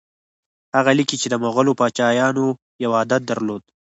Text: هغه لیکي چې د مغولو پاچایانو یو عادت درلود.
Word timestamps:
هغه 0.75 0.91
لیکي 0.99 1.15
چې 1.21 1.27
د 1.29 1.35
مغولو 1.43 1.77
پاچایانو 1.79 2.45
یو 2.83 2.91
عادت 2.99 3.21
درلود. 3.29 3.61